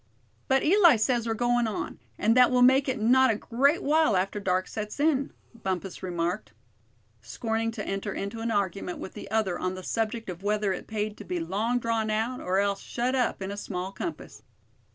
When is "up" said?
13.13-13.43